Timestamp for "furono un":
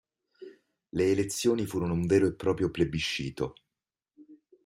1.67-2.07